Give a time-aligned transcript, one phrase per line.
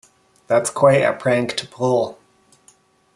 [0.47, 2.17] That's quite a prank to pull.